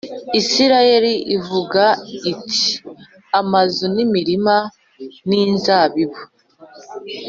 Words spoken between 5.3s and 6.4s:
inzabibu